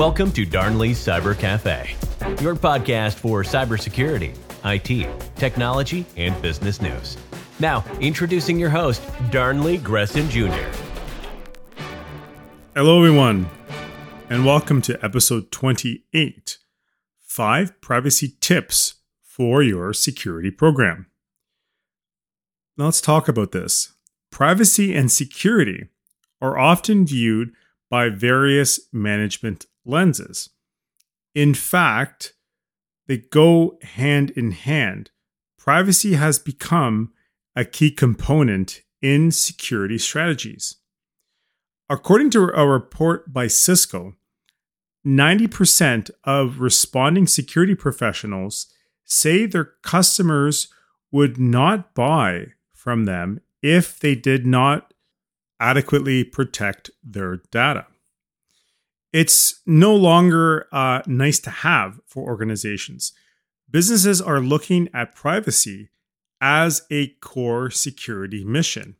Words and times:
Welcome 0.00 0.32
to 0.32 0.46
Darnley's 0.46 0.98
Cyber 0.98 1.38
Cafe, 1.38 1.94
your 2.42 2.56
podcast 2.56 3.16
for 3.16 3.42
cybersecurity, 3.42 4.34
IT, 4.64 5.36
technology, 5.36 6.06
and 6.16 6.40
business 6.40 6.80
news. 6.80 7.18
Now, 7.58 7.84
introducing 8.00 8.58
your 8.58 8.70
host, 8.70 9.02
Darnley 9.30 9.76
Gresson 9.76 10.30
Jr. 10.30 10.66
Hello, 12.74 12.96
everyone, 13.04 13.50
and 14.30 14.46
welcome 14.46 14.80
to 14.80 14.98
episode 15.04 15.52
28 15.52 16.56
Five 17.20 17.78
Privacy 17.82 18.36
Tips 18.40 18.94
for 19.22 19.62
Your 19.62 19.92
Security 19.92 20.50
Program. 20.50 21.10
Now, 22.78 22.86
let's 22.86 23.02
talk 23.02 23.28
about 23.28 23.52
this. 23.52 23.92
Privacy 24.30 24.94
and 24.94 25.12
security 25.12 25.88
are 26.40 26.58
often 26.58 27.04
viewed 27.04 27.52
by 27.90 28.08
various 28.08 28.80
management 28.94 29.66
lenses. 29.84 30.50
In 31.34 31.54
fact, 31.54 32.34
they 33.06 33.18
go 33.18 33.78
hand 33.82 34.30
in 34.30 34.52
hand. 34.52 35.10
Privacy 35.58 36.14
has 36.14 36.38
become 36.38 37.12
a 37.56 37.64
key 37.64 37.90
component 37.90 38.82
in 39.02 39.30
security 39.30 39.98
strategies. 39.98 40.76
According 41.88 42.30
to 42.30 42.50
a 42.54 42.66
report 42.66 43.32
by 43.32 43.48
Cisco, 43.48 44.14
90% 45.06 46.10
of 46.24 46.60
responding 46.60 47.26
security 47.26 47.74
professionals 47.74 48.66
say 49.04 49.46
their 49.46 49.72
customers 49.82 50.68
would 51.10 51.38
not 51.38 51.94
buy 51.94 52.46
from 52.72 53.06
them 53.06 53.40
if 53.62 53.98
they 53.98 54.14
did 54.14 54.46
not 54.46 54.94
adequately 55.58 56.22
protect 56.24 56.90
their 57.02 57.36
data. 57.50 57.86
It's 59.12 59.60
no 59.66 59.94
longer 59.94 60.66
uh, 60.72 61.02
nice 61.06 61.40
to 61.40 61.50
have 61.50 62.00
for 62.06 62.28
organizations. 62.28 63.12
Businesses 63.70 64.20
are 64.20 64.40
looking 64.40 64.88
at 64.94 65.14
privacy 65.14 65.90
as 66.40 66.82
a 66.90 67.08
core 67.20 67.70
security 67.70 68.44
mission. 68.44 68.96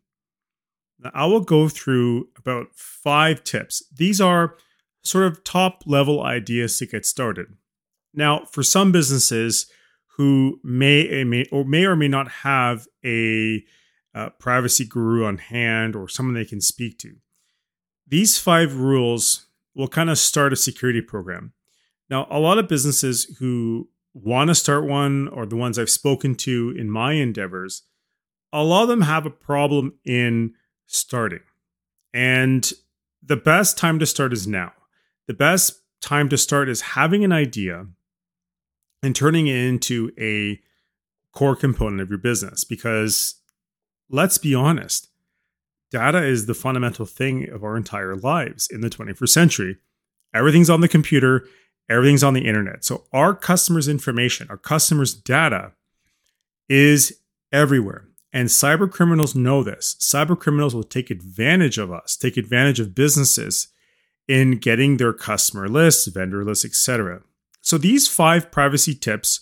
Now, 0.99 1.11
I 1.15 1.27
will 1.27 1.41
go 1.41 1.69
through 1.69 2.29
about 2.37 2.69
five 2.75 3.43
tips. 3.45 3.83
These 3.95 4.21
are 4.21 4.57
sort 5.03 5.25
of 5.25 5.45
top 5.45 5.85
level 5.87 6.23
ideas 6.23 6.79
to 6.79 6.87
get 6.87 7.07
started. 7.07 7.55
Now, 8.13 8.45
for 8.45 8.63
some 8.63 8.93
businesses 8.93 9.71
who 10.17 10.61
may, 10.63 11.25
may 11.25 11.47
or 11.51 11.65
may 11.65 11.85
or 11.85 11.97
may 11.97 12.09
not 12.09 12.29
have 12.29 12.87
a 13.05 13.65
uh, 14.15 14.31
privacy 14.31 14.85
guru 14.85 15.25
on 15.25 15.39
hand 15.39 15.97
or 15.97 16.09
someone 16.09 16.35
they 16.35 16.45
can 16.45 16.61
speak 16.61 16.99
to, 16.99 17.17
these 18.07 18.39
five 18.39 18.77
rules 18.77 19.47
will 19.75 19.89
kind 19.89 20.11
of 20.11 20.19
start 20.19 20.53
a 20.53 20.57
security 20.57 21.01
program. 21.01 21.53
Now, 22.09 22.27
a 22.31 22.41
lot 22.41 22.59
of 22.59 22.69
businesses 22.69 23.37
who 23.39 23.89
want 24.15 24.49
to 24.49 24.55
start 24.55 24.85
one 24.85 25.29
or 25.29 25.47
the 25.47 25.57
ones 25.57 25.79
I've 25.79 25.91
spoken 25.91 26.35
to 26.37 26.75
in 26.77 26.91
my 26.91 27.13
endeavors, 27.13 27.83
a 28.53 28.65
lot 28.65 28.83
of 28.83 28.89
them 28.89 29.03
have 29.03 29.27
a 29.27 29.31
problem 29.31 29.95
in 30.05 30.55
starting. 30.87 31.41
And 32.13 32.71
the 33.23 33.37
best 33.37 33.79
time 33.79 33.99
to 34.01 34.07
start 34.07 34.33
is 34.33 34.47
now. 34.47 34.73
The 35.29 35.35
best 35.35 35.81
time 36.01 36.29
to 36.31 36.39
start 36.39 36.69
is 36.69 36.81
having 36.81 37.23
an 37.23 37.33
idea 37.33 37.87
and 39.03 39.15
turning 39.15 39.47
it 39.47 39.57
into 39.57 40.11
a 40.19 40.61
core 41.33 41.55
component 41.55 42.01
of 42.01 42.09
your 42.09 42.19
business 42.19 42.65
because 42.65 43.37
let's 44.09 44.39
be 44.39 44.55
honest, 44.55 45.10
data 45.91 46.23
is 46.23 46.47
the 46.47 46.55
fundamental 46.55 47.07
thing 47.07 47.49
of 47.51 47.65
our 47.65 47.77
entire 47.77 48.17
lives 48.17 48.69
in 48.71 48.81
the 48.81 48.91
21st 48.91 49.29
century. 49.29 49.77
Everything's 50.35 50.71
on 50.71 50.81
the 50.81 50.89
computer, 50.89 51.47
everything's 51.89 52.23
on 52.23 52.35
the 52.35 52.47
internet. 52.47 52.85
So 52.85 53.05
our 53.13 53.35
customers' 53.35 53.89
information, 53.89 54.47
our 54.51 54.57
customers' 54.57 55.15
data 55.15 55.73
is 56.69 57.21
everywhere. 57.53 58.07
And 58.33 58.49
cyber 58.49 58.91
criminals 58.91 59.35
know 59.35 59.65
this. 59.65 59.97
Cyber 59.99 60.39
criminals 60.39 60.75
will 60.75 60.85
take 60.85 61.11
advantage 61.11 61.79
of 61.79 61.91
us, 61.91 62.17
take 62.17 62.37
advantage 62.37 62.79
of 62.79 62.95
businesses 62.95 63.69
in 64.29 64.59
getting 64.59 64.97
their 64.97 65.13
customer 65.13 65.69
lists, 65.69 66.07
vendor 66.07 66.45
lists, 66.45 66.65
etc. 66.65 67.23
So 67.61 67.77
these 67.77 68.07
five 68.07 68.53
privacy 68.53 68.95
tips, 68.95 69.41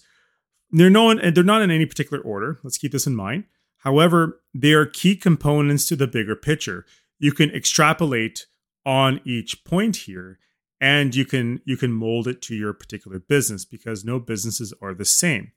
they're 0.71 0.89
known 0.89 1.21
and 1.21 1.37
they're 1.37 1.45
not 1.45 1.61
in 1.61 1.71
any 1.71 1.85
particular 1.85 2.23
order. 2.23 2.59
Let's 2.65 2.79
keep 2.79 2.93
this 2.93 3.07
in 3.07 3.15
mind. 3.15 3.45
However, 3.79 4.41
they 4.55 4.73
are 4.73 4.87
key 4.87 5.17
components 5.17 5.87
to 5.87 5.97
the 5.97 6.07
bigger 6.07 6.37
picture. 6.37 6.85
You 7.19 7.33
can 7.33 7.51
extrapolate 7.51 8.47
on 8.85 9.21
each 9.25 9.65
point 9.65 9.97
here 9.97 10.39
and 10.81 11.15
you 11.15 11.25
can 11.25 11.61
you 11.65 11.77
can 11.77 11.93
mold 11.93 12.29
it 12.29 12.41
to 12.43 12.55
your 12.55 12.73
particular 12.73 13.19
business 13.19 13.65
because 13.65 14.05
no 14.05 14.19
businesses 14.21 14.73
are 14.81 14.95
the 14.95 15.05
same. 15.05 15.53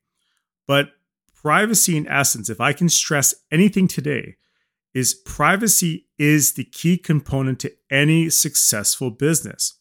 But 0.68 0.92
privacy 1.36 1.98
in 1.98 2.08
essence, 2.08 2.50
if 2.50 2.60
I 2.60 2.74
can 2.74 2.90
stress 2.90 3.36
anything 3.52 3.88
today, 3.88 4.38
is 4.94 5.14
privacy 5.14 6.08
is 6.18 6.54
the 6.54 6.64
key 6.64 6.98
component 6.98 7.60
to 7.60 7.74
any 7.90 8.30
successful 8.30 9.12
business. 9.12 9.80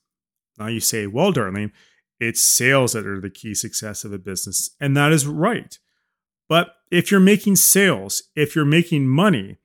Now 0.58 0.66
you 0.66 0.80
say, 0.80 1.06
well, 1.06 1.32
Darnley, 1.32 1.72
it's 2.18 2.42
sales 2.42 2.92
that 2.92 3.06
are 3.06 3.20
the 3.20 3.30
key 3.30 3.54
success 3.54 4.04
of 4.04 4.12
a 4.12 4.18
business. 4.18 4.70
And 4.78 4.96
that 4.96 5.12
is 5.12 5.26
right. 5.26 5.78
But 6.50 6.74
if 6.90 7.12
you're 7.12 7.20
making 7.20 7.56
sales, 7.56 8.24
if 8.34 8.56
you're 8.56 8.64
making 8.64 9.06
money, 9.06 9.58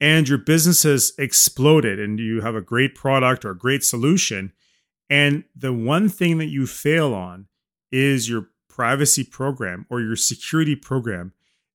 and 0.00 0.28
your 0.28 0.36
business 0.36 0.82
has 0.82 1.12
exploded 1.16 2.00
and 2.00 2.18
you 2.18 2.40
have 2.40 2.56
a 2.56 2.60
great 2.60 2.96
product 2.96 3.44
or 3.44 3.52
a 3.52 3.56
great 3.56 3.84
solution, 3.84 4.52
and 5.08 5.44
the 5.54 5.72
one 5.72 6.08
thing 6.08 6.38
that 6.38 6.48
you 6.48 6.66
fail 6.66 7.14
on 7.14 7.46
is 7.92 8.28
your 8.28 8.48
privacy 8.68 9.22
program 9.22 9.86
or 9.88 10.00
your 10.00 10.16
security 10.16 10.74
program, 10.74 11.32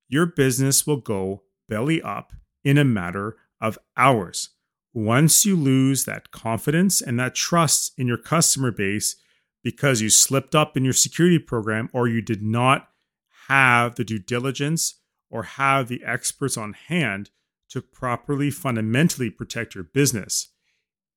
your 0.09 0.25
business 0.25 0.85
will 0.85 0.97
go 0.97 1.43
belly 1.69 2.01
up 2.01 2.33
in 2.65 2.77
a 2.77 2.83
matter 2.83 3.37
of 3.61 3.79
hours. 3.95 4.49
Once 4.93 5.45
you 5.45 5.55
lose 5.55 6.03
that 6.03 6.31
confidence 6.31 7.01
and 7.01 7.17
that 7.17 7.33
trust 7.33 7.93
in 7.97 8.07
your 8.07 8.17
customer 8.17 8.71
base 8.71 9.15
because 9.63 10.01
you 10.01 10.09
slipped 10.09 10.53
up 10.53 10.75
in 10.75 10.83
your 10.83 10.91
security 10.91 11.39
program 11.39 11.89
or 11.93 12.09
you 12.09 12.21
did 12.21 12.41
not 12.41 12.89
have 13.49 13.95
the 13.95 14.03
due 14.05 14.19
diligence 14.19 14.95
or 15.29 15.43
have 15.43 15.87
the 15.87 16.01
experts 16.05 16.55
on 16.55 16.73
hand 16.73 17.31
to 17.69 17.81
properly 17.81 18.49
fundamentally 18.49 19.29
protect 19.29 19.75
your 19.75 19.83
business 19.83 20.49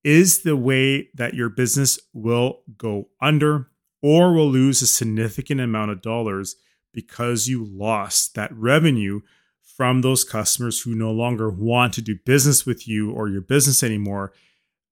is 0.03 0.42
the 0.42 0.56
way 0.56 1.09
that 1.15 1.34
your 1.34 1.48
business 1.48 1.98
will 2.12 2.62
go 2.76 3.09
under 3.21 3.69
or 4.03 4.32
will 4.32 4.50
lose 4.50 4.82
a 4.82 4.87
significant 4.87 5.60
amount 5.60 5.91
of 5.91 6.03
dollars 6.03 6.56
because 6.92 7.47
you 7.47 7.65
lost 7.65 8.34
that 8.34 8.53
revenue 8.54 9.21
from 9.62 10.00
those 10.03 10.25
customers 10.25 10.81
who 10.81 10.94
no 10.94 11.10
longer 11.10 11.48
want 11.48 11.94
to 11.94 12.03
do 12.03 12.19
business 12.26 12.66
with 12.66 12.88
you 12.88 13.10
or 13.10 13.28
your 13.28 13.41
business 13.41 13.82
anymore 13.82 14.32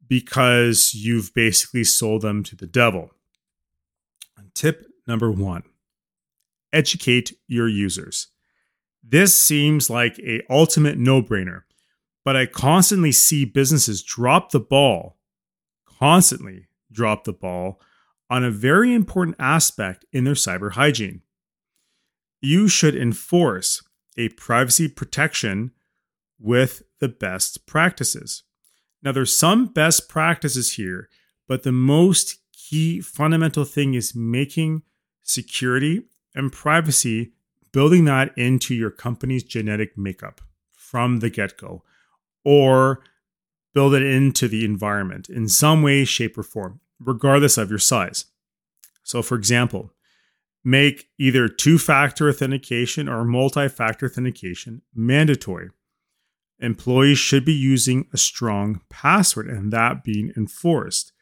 because 0.08 0.94
you've 0.94 1.34
basically 1.34 1.84
sold 1.84 2.22
them 2.22 2.42
to 2.42 2.56
the 2.56 2.66
devil. 2.66 3.10
Tip 4.54 4.86
number 5.06 5.30
one 5.30 5.62
educate 6.72 7.32
your 7.46 7.68
users. 7.68 8.28
This 9.02 9.36
seems 9.36 9.88
like 9.88 10.18
a 10.18 10.42
ultimate 10.50 10.98
no-brainer, 10.98 11.62
but 12.24 12.36
I 12.36 12.46
constantly 12.46 13.12
see 13.12 13.44
businesses 13.44 14.02
drop 14.02 14.50
the 14.50 14.60
ball, 14.60 15.18
constantly 15.86 16.68
drop 16.92 17.24
the 17.24 17.32
ball 17.32 17.80
on 18.28 18.44
a 18.44 18.50
very 18.50 18.94
important 18.94 19.36
aspect 19.38 20.04
in 20.12 20.24
their 20.24 20.34
cyber 20.34 20.72
hygiene. 20.72 21.22
You 22.40 22.68
should 22.68 22.94
enforce 22.94 23.82
a 24.16 24.28
privacy 24.30 24.88
protection 24.88 25.72
with 26.38 26.82
the 27.00 27.08
best 27.08 27.66
practices. 27.66 28.44
Now, 29.02 29.12
there's 29.12 29.36
some 29.36 29.66
best 29.66 30.08
practices 30.08 30.74
here, 30.74 31.08
but 31.48 31.62
the 31.62 31.72
most 31.72 32.38
key 32.52 33.00
fundamental 33.00 33.64
thing 33.64 33.94
is 33.94 34.14
making 34.14 34.82
security 35.22 36.02
and 36.34 36.52
privacy, 36.52 37.32
building 37.72 38.04
that 38.04 38.36
into 38.36 38.74
your 38.74 38.90
company's 38.90 39.42
genetic 39.42 39.96
makeup 39.96 40.40
from 40.72 41.18
the 41.18 41.30
get 41.30 41.56
go, 41.56 41.82
or 42.44 43.02
build 43.74 43.94
it 43.94 44.02
into 44.02 44.48
the 44.48 44.64
environment 44.64 45.28
in 45.28 45.48
some 45.48 45.82
way, 45.82 46.04
shape, 46.04 46.36
or 46.36 46.42
form, 46.42 46.80
regardless 46.98 47.56
of 47.56 47.70
your 47.70 47.78
size. 47.78 48.26
So, 49.02 49.22
for 49.22 49.36
example, 49.36 49.92
make 50.64 51.08
either 51.18 51.48
two 51.48 51.78
factor 51.78 52.28
authentication 52.28 53.08
or 53.08 53.24
multi 53.24 53.68
factor 53.68 54.06
authentication 54.06 54.82
mandatory. 54.94 55.70
Employees 56.58 57.18
should 57.18 57.44
be 57.44 57.54
using 57.54 58.06
a 58.12 58.18
strong 58.18 58.82
password 58.90 59.48
and 59.48 59.72
that 59.72 60.04
being 60.04 60.32
enforced. 60.36 61.12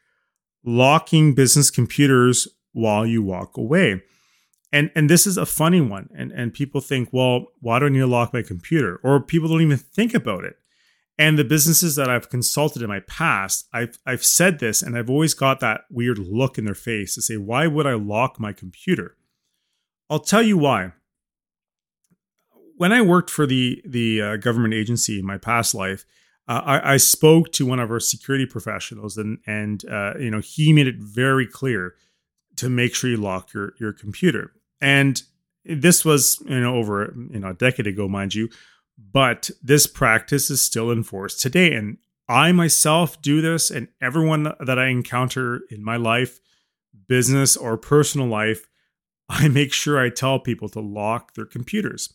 Locking 0.65 1.33
business 1.33 1.71
computers 1.71 2.47
while 2.73 3.05
you 3.05 3.23
walk 3.23 3.55
away 3.55 4.01
and 4.71 4.91
and 4.95 5.09
this 5.09 5.25
is 5.25 5.37
a 5.37 5.45
funny 5.45 5.81
one 5.81 6.09
and 6.15 6.31
and 6.31 6.53
people 6.53 6.81
think 6.81 7.09
well 7.11 7.47
why 7.59 7.79
do 7.79 7.85
i 7.85 7.89
need 7.89 7.99
to 7.99 8.07
lock 8.07 8.33
my 8.33 8.41
computer 8.41 8.99
or 9.03 9.21
people 9.21 9.49
don't 9.49 9.61
even 9.61 9.77
think 9.77 10.13
about 10.13 10.43
it 10.43 10.55
And 11.19 11.37
the 11.37 11.43
businesses 11.43 11.97
that 11.97 12.09
I've 12.09 12.29
consulted 12.29 12.81
in 12.81 12.87
my 12.87 13.01
past, 13.01 13.67
I've 13.73 13.99
I've 14.05 14.23
said 14.23 14.59
this 14.59 14.81
and 14.81 14.97
I've 14.97 15.09
always 15.09 15.33
got 15.33 15.59
that 15.59 15.81
weird 15.91 16.17
look 16.17 16.57
in 16.57 16.63
their 16.63 16.73
face 16.73 17.13
to 17.15 17.21
say, 17.21 17.35
why 17.35 17.67
would 17.67 17.85
I 17.85 17.95
lock 17.95 18.39
my 18.39 18.53
computer? 18.53 19.17
I'll 20.09 20.21
tell 20.21 20.41
you 20.41 20.57
why. 20.57 20.93
When 22.77 22.93
I 22.93 23.01
worked 23.01 23.29
for 23.29 23.45
the 23.45 23.81
the 23.85 24.21
uh, 24.21 24.37
government 24.37 24.73
agency 24.73 25.19
in 25.19 25.25
my 25.25 25.37
past 25.37 25.75
life, 25.75 26.05
uh, 26.47 26.61
I, 26.65 26.93
I, 26.93 26.97
spoke 26.97 27.51
to 27.51 27.65
one 27.65 27.79
of 27.79 27.91
our 27.91 27.99
security 27.99 28.45
professionals, 28.45 29.17
and 29.17 29.39
and 29.45 29.83
uh, 29.91 30.13
you 30.17 30.31
know 30.31 30.39
he 30.39 30.71
made 30.71 30.87
it 30.87 30.95
very 30.97 31.45
clear 31.45 31.95
to 32.55 32.69
make 32.69 32.95
sure 32.95 33.09
you 33.09 33.17
lock 33.17 33.53
your 33.53 33.73
your 33.77 33.91
computer. 33.91 34.53
And 34.81 35.21
this 35.65 36.03
was 36.03 36.41
you 36.47 36.59
know 36.59 36.75
over 36.75 37.13
you 37.31 37.39
know 37.39 37.49
a 37.49 37.53
decade 37.53 37.87
ago, 37.87 38.07
mind 38.07 38.35
you, 38.35 38.49
but 39.11 39.49
this 39.61 39.87
practice 39.87 40.49
is 40.49 40.61
still 40.61 40.91
enforced 40.91 41.41
today. 41.41 41.73
And 41.73 41.97
I 42.27 42.51
myself 42.51 43.21
do 43.21 43.41
this, 43.41 43.71
and 43.71 43.87
everyone 44.01 44.53
that 44.59 44.79
I 44.79 44.87
encounter 44.87 45.61
in 45.69 45.83
my 45.83 45.97
life, 45.97 46.39
business 47.07 47.57
or 47.57 47.77
personal 47.77 48.27
life, 48.27 48.67
I 49.29 49.47
make 49.47 49.73
sure 49.73 49.99
I 49.99 50.09
tell 50.09 50.39
people 50.39 50.69
to 50.69 50.79
lock 50.79 51.33
their 51.33 51.45
computers. 51.45 52.13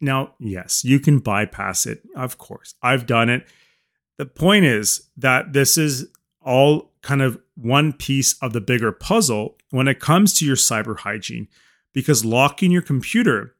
Now, 0.00 0.34
yes, 0.38 0.84
you 0.84 1.00
can 1.00 1.18
bypass 1.18 1.86
it, 1.86 2.02
of 2.14 2.38
course. 2.38 2.74
I've 2.82 3.06
done 3.06 3.28
it. 3.28 3.46
The 4.16 4.26
point 4.26 4.64
is 4.64 5.08
that 5.16 5.52
this 5.52 5.76
is 5.76 6.08
all 6.40 6.92
kind 7.02 7.20
of 7.20 7.38
one 7.56 7.92
piece 7.92 8.34
of 8.40 8.52
the 8.52 8.60
bigger 8.60 8.92
puzzle 8.92 9.56
when 9.70 9.88
it 9.88 10.00
comes 10.00 10.34
to 10.34 10.46
your 10.46 10.56
cyber 10.56 10.98
hygiene, 10.98 11.48
because 11.98 12.24
locking 12.24 12.70
your 12.70 12.80
computer 12.80 13.56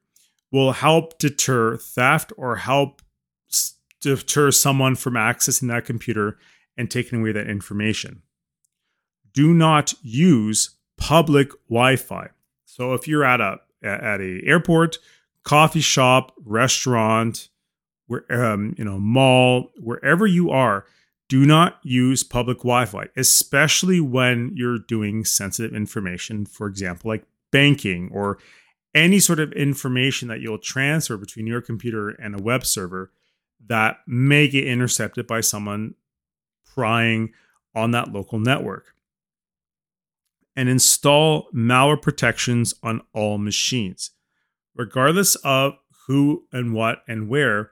will 0.49 0.71
help 0.71 1.19
deter 1.19 1.75
theft 1.75 2.31
or 2.37 2.55
help 2.55 3.01
deter 3.99 4.49
someone 4.49 4.95
from 4.95 5.15
accessing 5.15 5.67
that 5.67 5.83
computer 5.83 6.39
and 6.77 6.89
taking 6.89 7.19
away 7.19 7.33
that 7.33 7.49
information. 7.49 8.21
Do 9.33 9.53
not 9.53 9.93
use 10.01 10.77
public 10.95 11.49
Wi-Fi. 11.69 12.29
So 12.63 12.93
if 12.93 13.09
you're 13.09 13.25
at 13.25 13.41
a 13.41 13.57
at 13.83 14.21
a 14.21 14.39
airport, 14.45 14.99
coffee 15.43 15.81
shop, 15.81 16.31
restaurant, 16.45 17.49
where 18.07 18.23
um, 18.31 18.73
you 18.77 18.85
know, 18.85 18.99
mall, 18.99 19.73
wherever 19.75 20.25
you 20.25 20.49
are, 20.49 20.85
do 21.27 21.45
not 21.45 21.79
use 21.83 22.23
public 22.23 22.59
Wi-Fi, 22.59 23.09
especially 23.17 23.99
when 23.99 24.51
you're 24.55 24.79
doing 24.79 25.25
sensitive 25.25 25.75
information, 25.75 26.45
for 26.45 26.67
example, 26.67 27.09
like 27.09 27.25
banking 27.51 28.09
or 28.11 28.37
any 28.95 29.19
sort 29.19 29.39
of 29.39 29.51
information 29.53 30.27
that 30.27 30.41
you'll 30.41 30.57
transfer 30.57 31.17
between 31.17 31.47
your 31.47 31.61
computer 31.61 32.09
and 32.09 32.39
a 32.39 32.43
web 32.43 32.65
server 32.65 33.11
that 33.67 33.97
may 34.07 34.47
get 34.47 34.65
intercepted 34.65 35.27
by 35.27 35.41
someone 35.41 35.93
prying 36.65 37.31
on 37.75 37.91
that 37.91 38.11
local 38.11 38.39
network. 38.39 38.95
And 40.55 40.67
install 40.67 41.49
malware 41.53 42.01
protections 42.01 42.73
on 42.83 43.01
all 43.13 43.37
machines. 43.37 44.11
Regardless 44.75 45.35
of 45.37 45.73
who 46.07 46.45
and 46.51 46.73
what 46.73 47.03
and 47.07 47.29
where, 47.29 47.71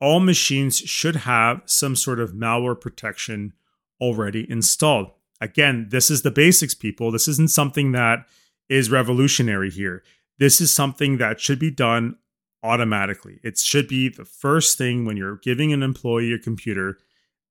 all 0.00 0.20
machines 0.20 0.78
should 0.78 1.16
have 1.16 1.62
some 1.66 1.96
sort 1.96 2.20
of 2.20 2.32
malware 2.32 2.80
protection 2.80 3.52
already 4.00 4.46
installed. 4.50 5.10
Again, 5.40 5.88
this 5.90 6.10
is 6.10 6.22
the 6.22 6.30
basics, 6.30 6.74
people. 6.74 7.10
This 7.10 7.28
isn't 7.28 7.50
something 7.50 7.92
that 7.92 8.26
is 8.68 8.90
revolutionary 8.90 9.70
here. 9.70 10.02
This 10.38 10.60
is 10.60 10.72
something 10.72 11.18
that 11.18 11.40
should 11.40 11.58
be 11.58 11.70
done 11.70 12.16
automatically. 12.62 13.38
It 13.42 13.58
should 13.58 13.88
be 13.88 14.08
the 14.08 14.24
first 14.24 14.76
thing 14.76 15.04
when 15.04 15.16
you're 15.16 15.36
giving 15.36 15.72
an 15.72 15.82
employee 15.82 16.32
a 16.32 16.38
computer. 16.38 16.98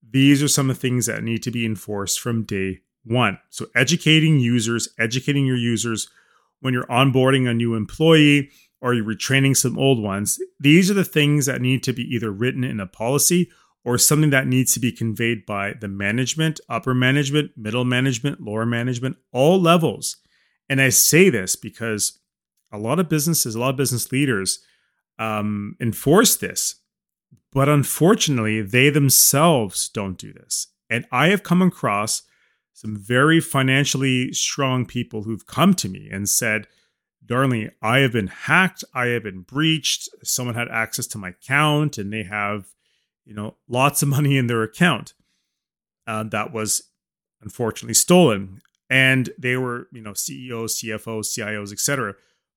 These 0.08 0.44
are 0.44 0.48
some 0.48 0.70
of 0.70 0.76
the 0.76 0.82
things 0.82 1.06
that 1.06 1.24
need 1.24 1.42
to 1.44 1.52
be 1.52 1.66
enforced 1.66 2.20
from 2.20 2.44
day 2.44 2.82
one. 3.04 3.40
So, 3.50 3.68
educating 3.76 4.40
users, 4.40 4.90
educating 5.00 5.46
your 5.46 5.58
users 5.58 6.10
when 6.60 6.74
you're 6.74 6.88
onboarding 6.88 7.48
a 7.48 7.54
new 7.54 7.76
employee 7.76 8.50
or 8.82 8.94
you're 8.94 9.06
retraining 9.06 9.56
some 9.56 9.80
old 9.80 10.02
ones. 10.02 10.40
These 10.60 10.92
are 10.92 10.96
the 10.96 11.04
things 11.04 11.46
that 11.46 11.62
need 11.62 11.84
to 11.84 11.94
be 11.94 12.04
either 12.04 12.32
written 12.32 12.64
in 12.64 12.80
a 12.80 12.88
policy 12.88 13.50
or 13.84 13.98
something 13.98 14.32
that 14.32 14.48
needs 14.48 14.74
to 14.74 14.80
be 14.80 14.92
conveyed 14.92 15.46
by 15.46 15.74
the 15.80 15.88
management, 15.88 16.60
upper 16.68 16.94
management, 16.94 17.52
middle 17.56 17.86
management, 17.86 18.42
lower 18.42 18.66
management, 18.66 19.18
all 19.32 19.62
levels. 19.62 20.18
And 20.70 20.82
I 20.82 20.90
say 20.90 21.30
this 21.30 21.56
because 21.56 22.20
a 22.72 22.78
lot 22.78 23.00
of 23.00 23.10
businesses, 23.10 23.56
a 23.56 23.60
lot 23.60 23.70
of 23.70 23.78
business 23.78 24.12
leaders 24.12 24.60
um, 25.20 25.76
enforce 25.80 26.36
this, 26.36 26.76
but 27.52 27.70
unfortunately, 27.70 28.62
they 28.62 28.90
themselves 28.90 29.88
don't 29.90 30.18
do 30.18 30.34
this. 30.34 30.68
And 30.90 31.06
I 31.12 31.28
have 31.30 31.44
come 31.44 31.62
across 31.62 32.24
some 32.74 32.98
very 32.98 33.40
financially 33.40 34.34
strong 34.34 34.86
people 34.86 35.24
who've 35.24 35.48
come 35.48 35.74
to 35.76 35.88
me 35.88 36.10
and 36.12 36.28
said, 36.28 36.68
Darnley, 37.26 37.72
I 37.82 38.00
have 38.00 38.12
been 38.12 38.28
hacked. 38.28 38.84
I 38.94 39.08
have 39.08 39.24
been 39.24 39.42
breached. 39.42 40.10
Someone 40.24 40.56
had 40.56 40.68
access 40.68 41.08
to 41.08 41.18
my 41.18 41.30
account 41.30 41.98
and 41.98 42.12
they 42.12 42.24
have, 42.24 42.68
you 43.24 43.34
know, 43.34 43.56
lots 43.68 44.04
of 44.04 44.10
money 44.10 44.38
in 44.38 44.48
their 44.48 44.62
account 44.62 45.14
uh, 46.08 46.24
that 46.24 46.52
was 46.52 46.84
unfortunately 47.42 47.94
stolen. 47.94 48.62
And 48.90 49.30
they 49.38 49.58
were, 49.58 49.88
you 49.92 50.02
know, 50.02 50.14
CEOs, 50.14 50.80
CFOs, 50.80 51.38
CIOs, 51.38 51.72
etc. 51.72 52.16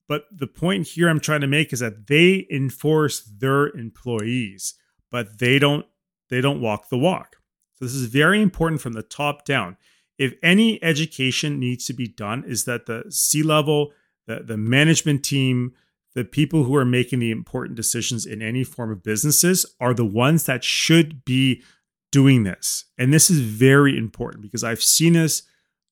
But 0.08 0.24
the 0.30 0.46
point 0.46 0.88
here 0.88 1.08
I'm 1.08 1.20
trying 1.20 1.42
to 1.42 1.46
make 1.46 1.72
is 1.72 1.80
that 1.80 2.06
they 2.06 2.46
enforce 2.50 3.20
their 3.20 3.66
employees, 3.68 4.74
but 5.10 5.38
they 5.38 5.58
don't 5.58 5.86
they 6.30 6.40
don't 6.40 6.60
walk 6.60 6.88
the 6.88 6.98
walk. 6.98 7.36
So 7.74 7.84
this 7.84 7.94
is 7.94 8.06
very 8.06 8.42
important 8.42 8.80
from 8.80 8.94
the 8.94 9.02
top 9.02 9.44
down. 9.44 9.76
If 10.18 10.34
any 10.42 10.82
education 10.82 11.60
needs 11.60 11.86
to 11.86 11.92
be 11.92 12.08
done, 12.08 12.44
is 12.44 12.64
that 12.64 12.86
the 12.86 13.04
C 13.08 13.42
level, 13.42 13.92
the, 14.26 14.40
the 14.40 14.56
management 14.56 15.24
team, 15.24 15.72
the 16.14 16.24
people 16.24 16.64
who 16.64 16.74
are 16.74 16.84
making 16.84 17.20
the 17.20 17.30
important 17.30 17.76
decisions 17.76 18.26
in 18.26 18.42
any 18.42 18.64
form 18.64 18.90
of 18.90 19.04
businesses 19.04 19.64
are 19.78 19.94
the 19.94 20.04
ones 20.04 20.44
that 20.44 20.64
should 20.64 21.24
be 21.24 21.62
doing 22.10 22.42
this. 22.42 22.86
And 22.98 23.12
this 23.12 23.30
is 23.30 23.40
very 23.40 23.96
important 23.96 24.42
because 24.42 24.64
I've 24.64 24.82
seen 24.82 25.12
this 25.12 25.42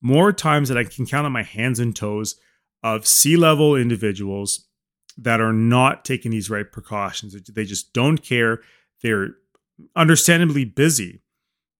more 0.01 0.31
times 0.31 0.69
that 0.69 0.77
I 0.77 0.83
can 0.83 1.05
count 1.05 1.25
on 1.25 1.31
my 1.31 1.43
hands 1.43 1.79
and 1.79 1.95
toes 1.95 2.35
of 2.83 3.07
C 3.07 3.35
level 3.35 3.75
individuals 3.75 4.67
that 5.17 5.41
are 5.41 5.53
not 5.53 6.05
taking 6.05 6.31
these 6.31 6.49
right 6.49 6.71
precautions. 6.71 7.35
They 7.49 7.65
just 7.65 7.93
don't 7.93 8.19
care. 8.19 8.61
They're 9.01 9.29
understandably 9.95 10.65
busy, 10.65 11.21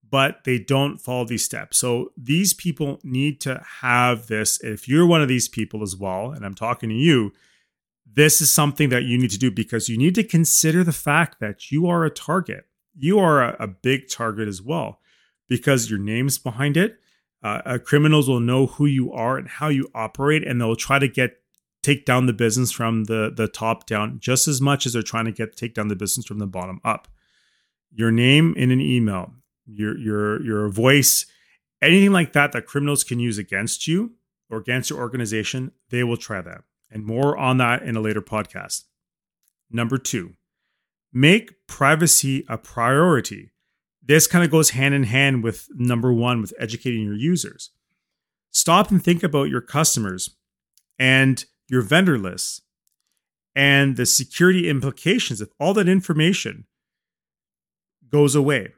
but 0.10 0.44
they 0.44 0.58
don't 0.58 0.98
follow 0.98 1.26
these 1.26 1.46
steps. 1.46 1.78
So 1.78 2.12
these 2.18 2.54
people 2.54 3.00
need 3.04 3.40
to 3.42 3.64
have 3.82 4.28
this. 4.28 4.62
If 4.64 4.88
you're 4.88 5.06
one 5.06 5.22
of 5.22 5.28
these 5.28 5.48
people 5.48 5.84
as 5.84 5.96
well, 5.96 6.32
and 6.32 6.46
I'm 6.46 6.56
talking 6.56 6.90
to 6.90 6.96
you, 6.96 7.32
this 8.12 8.42
is 8.42 8.52
something 8.52 8.90
that 8.90 9.04
you 9.04 9.18
need 9.18 9.32
to 9.32 9.38
do 9.38 9.52
because 9.52 9.90
you 9.90 9.98
need 9.98 10.16
to 10.16 10.24
consider 10.24 10.84
the 10.84 10.92
fact 10.92 11.40
that 11.40 11.72
you 11.72 11.88
are 11.88 12.04
a 12.04 12.10
target. 12.10 12.66
You 12.98 13.20
are 13.20 13.44
a, 13.44 13.56
a 13.60 13.68
big 13.68 14.10
target 14.10 14.48
as 14.48 14.62
well 14.62 15.00
because 15.48 15.90
your 15.90 16.00
name's 16.00 16.40
behind 16.40 16.78
it 16.78 17.00
uh, 17.44 17.62
uh, 17.66 17.78
criminals 17.78 18.28
will 18.28 18.40
know 18.40 18.68
who 18.68 18.86
you 18.86 19.12
are 19.12 19.38
and 19.38 19.48
how 19.48 19.70
you 19.70 19.90
operate, 19.94 20.46
and 20.46 20.60
they'll 20.60 20.76
try 20.76 21.00
to 21.00 21.08
get 21.08 21.38
take 21.84 22.06
down 22.06 22.26
the 22.26 22.34
business 22.34 22.72
from 22.72 23.06
the 23.06 23.32
the 23.36 23.48
top 23.48 23.86
down 23.86 24.20
just 24.20 24.48
as 24.48 24.60
much 24.60 24.86
as 24.86 24.94
they're 24.94 25.02
trying 25.02 25.26
to 25.26 25.32
get 25.32 25.56
take 25.56 25.74
down 25.74 25.88
the 25.88 25.96
business 25.96 26.26
from 26.26 26.40
the 26.40 26.48
bottom 26.48 26.80
up. 26.84 27.08
Your 27.92 28.12
name 28.12 28.54
in 28.58 28.72
an 28.72 28.82
email, 28.82 29.34
your 29.66 29.98
your 29.98 30.42
your 30.44 30.70
voice, 30.70 31.26
anything 31.82 32.12
like 32.12 32.34
that 32.34 32.52
that 32.52 32.66
criminals 32.66 33.04
can 33.04 33.20
use 33.20 33.38
against 33.38 33.88
you 33.88 34.14
or 34.50 34.58
against 34.58 34.90
your 34.90 35.00
organization, 35.00 35.72
they 35.90 36.04
will 36.04 36.18
try 36.18 36.42
that. 36.42 36.64
And 36.90 37.06
more 37.06 37.38
on 37.38 37.58
that 37.58 37.84
in 37.84 37.96
a 37.96 38.02
later 38.02 38.22
podcast. 38.22 38.84
Number 39.70 39.98
two, 39.98 40.34
make 41.12 41.68
privacy 41.68 42.46
a 42.48 42.58
priority 42.58 43.52
this 44.08 44.26
kind 44.26 44.44
of 44.44 44.50
goes 44.50 44.72
hand 44.72 44.96
in 44.96 45.04
hand 45.04 45.44
with 45.44 45.68
number 45.76 46.14
one, 46.14 46.42
with 46.42 46.54
educating 46.60 47.04
your 47.04 47.16
users. 47.16 47.72
Stop 48.52 48.90
and 48.90 49.04
think 49.04 49.22
about 49.22 49.50
your 49.50 49.62
customers 49.62 50.36
and 50.98 51.46
your 51.68 51.82
vendor 51.82 52.18
lists 52.18 52.62
and 53.56 53.98
the 53.98 54.06
security 54.06 54.70
implications 54.70 55.42
if 55.42 55.50
all 55.60 55.74
that 55.74 55.90
information 55.90 56.66
goes 58.10 58.34
away. 58.36 58.74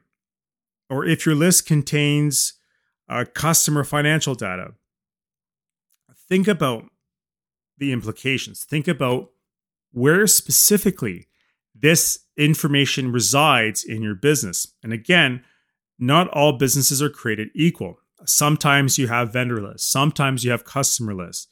Or 0.90 1.06
if 1.06 1.26
your 1.26 1.36
list 1.36 1.68
contains 1.68 2.54
uh, 3.08 3.26
customer 3.34 3.84
financial 3.84 4.34
data, 4.34 4.74
think 6.28 6.48
about 6.48 6.86
the 7.78 7.92
implications. 7.92 8.64
Think 8.64 8.88
about 8.88 9.30
where 9.92 10.26
specifically 10.28 11.28
this 11.76 12.26
information 12.40 13.12
resides 13.12 13.84
in 13.84 14.02
your 14.02 14.16
business. 14.16 14.74
And 14.82 14.94
again, 14.94 15.44
not 16.00 16.30
all 16.30 16.58
businesses 16.58 17.02
are 17.02 17.10
created 17.10 17.50
equal. 17.54 18.00
Sometimes 18.26 18.98
you 18.98 19.08
have 19.08 19.34
vendor 19.34 19.62
lists, 19.62 19.90
sometimes 19.90 20.44
you 20.44 20.52
have 20.52 20.66
customer 20.66 21.14
lists, 21.14 21.48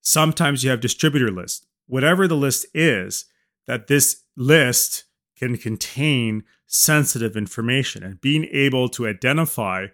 sometimes 0.00 0.64
you 0.64 0.70
have 0.70 0.80
distributor 0.80 1.30
lists. 1.30 1.66
Whatever 1.86 2.26
the 2.26 2.36
list 2.36 2.66
is, 2.72 3.26
that 3.66 3.88
this 3.88 4.22
list 4.36 5.04
can 5.36 5.56
contain 5.56 6.44
sensitive 6.66 7.36
information 7.36 8.02
and 8.02 8.20
being 8.20 8.46
able 8.52 8.88
to 8.88 9.06
identify 9.06 9.86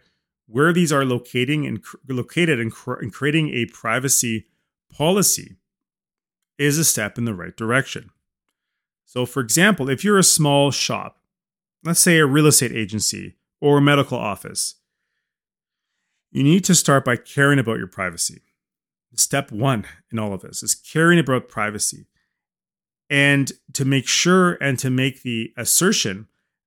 where 0.46 0.72
these 0.72 0.92
are 0.92 1.04
locating 1.04 1.66
and 1.66 1.82
located 2.08 2.60
and, 2.60 2.72
cr- 2.72 2.94
and 2.94 3.12
creating 3.12 3.50
a 3.50 3.66
privacy 3.66 4.46
policy 4.90 5.56
is 6.58 6.78
a 6.78 6.84
step 6.84 7.18
in 7.18 7.24
the 7.24 7.34
right 7.34 7.56
direction. 7.56 8.10
So, 9.06 9.24
for 9.24 9.40
example, 9.40 9.88
if 9.88 10.04
you're 10.04 10.18
a 10.18 10.24
small 10.24 10.70
shop, 10.70 11.18
let's 11.84 12.00
say 12.00 12.18
a 12.18 12.26
real 12.26 12.48
estate 12.48 12.72
agency 12.72 13.36
or 13.60 13.78
a 13.78 13.82
medical 13.82 14.18
office, 14.18 14.74
you 16.32 16.42
need 16.42 16.64
to 16.64 16.74
start 16.74 17.04
by 17.04 17.16
caring 17.16 17.58
about 17.58 17.78
your 17.78 17.86
privacy. 17.86 18.42
Step 19.14 19.50
one 19.50 19.86
in 20.12 20.18
all 20.18 20.34
of 20.34 20.42
this 20.42 20.62
is 20.62 20.74
caring 20.74 21.18
about 21.18 21.48
privacy 21.48 22.06
and 23.08 23.52
to 23.72 23.84
make 23.84 24.06
sure 24.06 24.58
and 24.60 24.78
to 24.78 24.90
make 24.90 25.22
the 25.22 25.54
assertion 25.56 26.26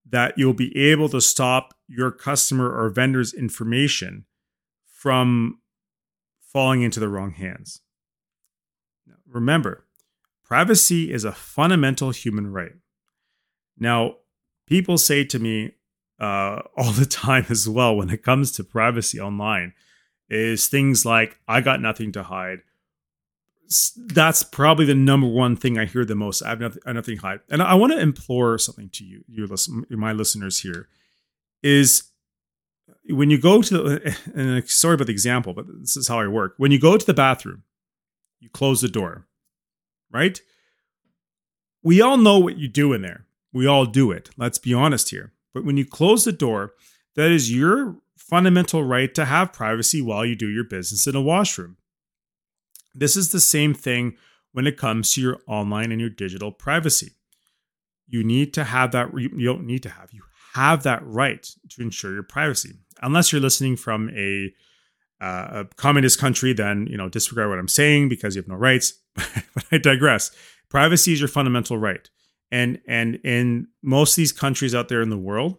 that 0.09 0.35
you'll 0.35 0.53
be 0.53 0.75
able 0.75 1.09
to 1.09 1.21
stop 1.21 1.75
your 1.87 2.09
customer 2.09 2.67
or 2.71 2.89
vendor's 2.89 3.33
information 3.33 4.25
from 4.87 5.59
falling 6.41 6.81
into 6.81 6.99
the 6.99 7.09
wrong 7.09 7.31
hands. 7.31 7.81
Now, 9.05 9.15
remember, 9.27 9.85
privacy 10.49 11.13
is 11.13 11.23
a 11.23 11.31
fundamental 11.31 12.11
human 12.11 12.51
right. 12.51 12.73
Now, 13.77 14.15
people 14.67 14.97
say 14.97 15.23
to 15.23 15.39
me 15.39 15.71
uh, 16.19 16.63
all 16.77 16.91
the 16.91 17.05
time 17.05 17.45
as 17.49 17.69
well 17.69 17.95
when 17.95 18.09
it 18.09 18.23
comes 18.23 18.51
to 18.53 18.63
privacy 18.65 19.19
online 19.19 19.73
is 20.29 20.67
things 20.67 21.05
like, 21.05 21.39
I 21.47 21.61
got 21.61 21.81
nothing 21.81 22.11
to 22.11 22.23
hide 22.23 22.59
that's 23.97 24.41
probably 24.41 24.85
the 24.85 24.95
number 24.95 25.27
one 25.27 25.55
thing 25.55 25.77
I 25.77 25.85
hear 25.85 26.03
the 26.03 26.15
most. 26.15 26.41
I 26.41 26.49
have 26.49 26.59
nothing, 26.59 26.81
nothing 26.87 27.15
to 27.17 27.21
hide, 27.21 27.39
and 27.49 27.61
I 27.61 27.75
want 27.75 27.93
to 27.93 27.99
implore 27.99 28.57
something 28.57 28.89
to 28.93 29.05
you, 29.05 29.23
you 29.27 29.45
listen, 29.45 29.85
my 29.89 30.11
listeners 30.11 30.59
here, 30.59 30.87
is 31.61 32.03
when 33.09 33.29
you 33.29 33.37
go 33.37 33.61
to 33.61 33.77
the. 33.77 34.17
And 34.33 34.67
sorry 34.67 34.95
about 34.95 35.07
the 35.07 35.13
example, 35.13 35.53
but 35.53 35.65
this 35.81 35.95
is 35.95 36.07
how 36.07 36.19
I 36.19 36.27
work. 36.27 36.55
When 36.57 36.71
you 36.71 36.79
go 36.79 36.97
to 36.97 37.05
the 37.05 37.13
bathroom, 37.13 37.63
you 38.39 38.49
close 38.49 38.81
the 38.81 38.87
door, 38.87 39.27
right? 40.11 40.41
We 41.83 42.01
all 42.01 42.17
know 42.17 42.39
what 42.39 42.57
you 42.57 42.67
do 42.67 42.93
in 42.93 43.01
there. 43.01 43.25
We 43.53 43.65
all 43.65 43.85
do 43.85 44.11
it. 44.11 44.29
Let's 44.37 44.57
be 44.57 44.73
honest 44.73 45.09
here. 45.09 45.33
But 45.53 45.65
when 45.65 45.77
you 45.77 45.85
close 45.85 46.25
the 46.25 46.31
door, 46.31 46.73
that 47.15 47.31
is 47.31 47.53
your 47.53 47.97
fundamental 48.17 48.83
right 48.83 49.13
to 49.15 49.25
have 49.25 49.53
privacy 49.53 50.01
while 50.01 50.25
you 50.25 50.35
do 50.35 50.47
your 50.47 50.63
business 50.63 51.07
in 51.07 51.15
a 51.15 51.21
washroom. 51.21 51.77
This 52.93 53.15
is 53.15 53.31
the 53.31 53.39
same 53.39 53.73
thing 53.73 54.15
when 54.51 54.67
it 54.67 54.77
comes 54.77 55.13
to 55.13 55.21
your 55.21 55.39
online 55.47 55.91
and 55.91 56.01
your 56.01 56.09
digital 56.09 56.51
privacy. 56.51 57.13
You 58.07 58.23
need 58.23 58.53
to 58.55 58.63
have 58.63 58.91
that, 58.91 59.09
you 59.17 59.45
don't 59.45 59.65
need 59.65 59.83
to 59.83 59.89
have, 59.89 60.09
you 60.11 60.23
have 60.53 60.83
that 60.83 61.01
right 61.05 61.47
to 61.69 61.81
ensure 61.81 62.13
your 62.13 62.23
privacy. 62.23 62.73
Unless 63.01 63.31
you're 63.31 63.41
listening 63.41 63.77
from 63.77 64.09
a, 64.15 64.53
uh, 65.21 65.47
a 65.51 65.65
communist 65.75 66.19
country, 66.19 66.53
then 66.53 66.87
you 66.87 66.97
know 66.97 67.09
disregard 67.09 67.49
what 67.49 67.59
I'm 67.59 67.67
saying 67.67 68.09
because 68.09 68.35
you 68.35 68.41
have 68.41 68.47
no 68.47 68.55
rights. 68.55 68.93
but 69.53 69.65
I 69.71 69.77
digress. 69.77 70.31
Privacy 70.69 71.13
is 71.13 71.19
your 71.19 71.27
fundamental 71.27 71.77
right, 71.77 72.09
and 72.51 72.79
and 72.87 73.15
in 73.23 73.67
most 73.81 74.13
of 74.13 74.17
these 74.17 74.31
countries 74.31 74.75
out 74.75 74.87
there 74.87 75.01
in 75.01 75.09
the 75.09 75.17
world, 75.17 75.57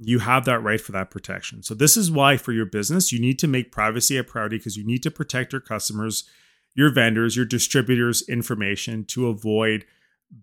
you 0.00 0.20
have 0.20 0.44
that 0.44 0.62
right 0.62 0.80
for 0.80 0.92
that 0.92 1.10
protection. 1.10 1.62
So 1.62 1.74
this 1.74 1.96
is 1.96 2.10
why 2.10 2.36
for 2.36 2.52
your 2.52 2.66
business, 2.66 3.12
you 3.12 3.20
need 3.20 3.38
to 3.40 3.48
make 3.48 3.72
privacy 3.72 4.16
a 4.16 4.24
priority 4.24 4.58
because 4.58 4.76
you 4.76 4.86
need 4.86 5.02
to 5.02 5.10
protect 5.10 5.52
your 5.52 5.60
customers, 5.60 6.24
your 6.74 6.92
vendors, 6.92 7.36
your 7.36 7.44
distributors' 7.44 8.26
information 8.28 9.04
to 9.06 9.26
avoid 9.26 9.84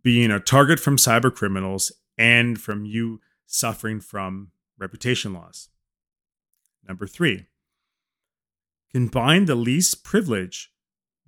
being 0.04 0.32
a 0.32 0.40
target 0.40 0.80
from 0.80 0.98
cyber 0.98 1.34
criminals 1.34 1.92
and 2.18 2.62
from 2.62 2.86
you 2.86 3.22
suffering 3.48 4.00
from 4.00 4.52
reputation 4.78 5.34
loss. 5.34 5.70
Number 6.88 7.08
3. 7.08 7.46
Combine 8.94 9.46
the 9.46 9.56
least 9.56 10.04
privilege 10.04 10.72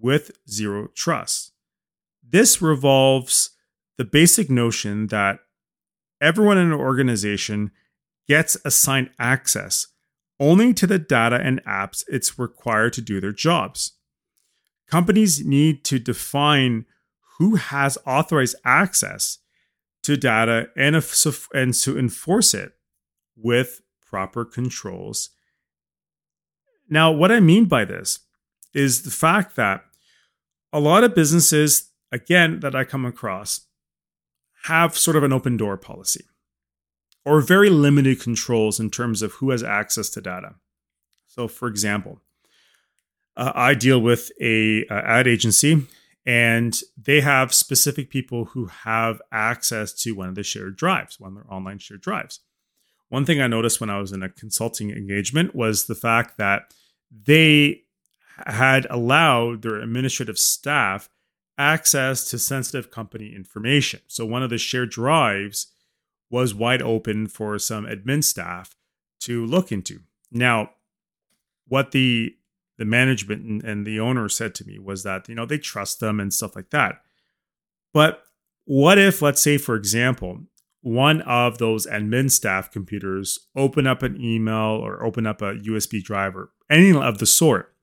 with 0.01 0.31
zero 0.49 0.87
trust. 0.95 1.51
This 2.27 2.61
revolves 2.61 3.51
the 3.97 4.05
basic 4.05 4.49
notion 4.49 5.07
that 5.07 5.39
everyone 6.19 6.57
in 6.57 6.67
an 6.67 6.79
organization 6.79 7.71
gets 8.27 8.57
assigned 8.65 9.09
access 9.19 9.87
only 10.39 10.73
to 10.73 10.87
the 10.87 10.97
data 10.97 11.39
and 11.41 11.63
apps 11.65 12.03
it's 12.07 12.39
required 12.39 12.93
to 12.93 13.01
do 13.01 13.21
their 13.21 13.31
jobs. 13.31 13.93
Companies 14.87 15.45
need 15.45 15.85
to 15.85 15.99
define 15.99 16.85
who 17.37 17.55
has 17.55 17.97
authorized 18.05 18.55
access 18.65 19.37
to 20.03 20.17
data 20.17 20.69
and, 20.75 20.95
and 21.53 21.73
to 21.73 21.97
enforce 21.97 22.53
it 22.53 22.73
with 23.35 23.81
proper 24.01 24.43
controls. 24.43 25.29
Now, 26.89 27.11
what 27.11 27.31
I 27.31 27.39
mean 27.39 27.65
by 27.65 27.85
this 27.85 28.19
is 28.73 29.03
the 29.03 29.11
fact 29.11 29.55
that 29.55 29.83
a 30.73 30.79
lot 30.79 31.03
of 31.03 31.15
businesses, 31.15 31.89
again, 32.11 32.59
that 32.61 32.75
I 32.75 32.83
come 32.83 33.05
across, 33.05 33.67
have 34.63 34.97
sort 34.97 35.17
of 35.17 35.23
an 35.23 35.33
open 35.33 35.57
door 35.57 35.77
policy 35.77 36.25
or 37.25 37.41
very 37.41 37.69
limited 37.69 38.19
controls 38.19 38.79
in 38.79 38.89
terms 38.89 39.21
of 39.21 39.33
who 39.33 39.51
has 39.51 39.63
access 39.63 40.09
to 40.09 40.21
data. 40.21 40.55
So, 41.27 41.47
for 41.47 41.67
example, 41.67 42.21
uh, 43.37 43.51
I 43.55 43.73
deal 43.73 43.99
with 43.99 44.31
a 44.41 44.85
uh, 44.89 44.93
ad 44.93 45.27
agency, 45.27 45.87
and 46.25 46.79
they 46.97 47.21
have 47.21 47.53
specific 47.53 48.09
people 48.09 48.45
who 48.45 48.65
have 48.65 49.21
access 49.31 49.93
to 49.93 50.11
one 50.11 50.29
of 50.29 50.35
the 50.35 50.43
shared 50.43 50.75
drives, 50.75 51.19
one 51.19 51.37
of 51.37 51.43
their 51.43 51.53
online 51.53 51.79
shared 51.79 52.01
drives. 52.01 52.39
One 53.09 53.25
thing 53.25 53.41
I 53.41 53.47
noticed 53.47 53.81
when 53.81 53.89
I 53.89 53.99
was 53.99 54.11
in 54.11 54.23
a 54.23 54.29
consulting 54.29 54.91
engagement 54.91 55.55
was 55.55 55.85
the 55.85 55.95
fact 55.95 56.37
that 56.37 56.73
they 57.11 57.83
had 58.47 58.87
allowed 58.89 59.61
their 59.61 59.79
administrative 59.79 60.37
staff 60.37 61.09
access 61.57 62.29
to 62.29 62.39
sensitive 62.39 62.91
company 62.91 63.33
information. 63.35 64.01
So, 64.07 64.25
one 64.25 64.43
of 64.43 64.49
the 64.49 64.57
shared 64.57 64.89
drives 64.89 65.67
was 66.29 66.55
wide 66.55 66.81
open 66.81 67.27
for 67.27 67.59
some 67.59 67.85
admin 67.85 68.23
staff 68.23 68.75
to 69.21 69.45
look 69.45 69.71
into. 69.71 69.99
Now, 70.31 70.71
what 71.67 71.91
the 71.91 72.35
the 72.77 72.85
management 72.85 73.63
and, 73.63 73.85
the 73.85 73.99
owner 73.99 74.27
said 74.27 74.55
to 74.55 74.65
me 74.65 74.79
was 74.79 75.03
that 75.03 75.29
you 75.29 75.35
know 75.35 75.45
they 75.45 75.59
trust 75.59 75.99
them 75.99 76.19
and 76.19 76.33
stuff 76.33 76.55
like 76.55 76.71
that. 76.71 77.01
But 77.93 78.23
what 78.65 78.97
if, 78.97 79.21
let's 79.21 79.41
say, 79.41 79.57
for 79.57 79.75
example, 79.75 80.39
one 80.81 81.21
of 81.21 81.59
those 81.59 81.85
admin 81.85 82.31
staff 82.31 82.71
computers 82.71 83.47
open 83.55 83.85
up 83.85 84.01
an 84.01 84.19
email 84.19 84.79
or 84.81 85.03
open 85.05 85.27
up 85.27 85.41
a 85.41 85.53
USB 85.55 86.01
drive 86.01 86.35
or 86.35 86.51
any 86.69 86.91
of 86.91 87.19
the 87.19 87.25
sort, 87.25 87.75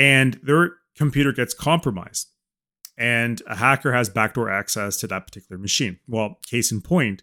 and 0.00 0.40
their 0.42 0.76
computer 0.96 1.30
gets 1.30 1.52
compromised, 1.52 2.30
and 2.96 3.42
a 3.46 3.56
hacker 3.56 3.92
has 3.92 4.08
backdoor 4.08 4.50
access 4.50 4.96
to 4.96 5.06
that 5.06 5.26
particular 5.26 5.60
machine. 5.60 5.98
Well, 6.08 6.38
case 6.46 6.72
in 6.72 6.80
point, 6.80 7.22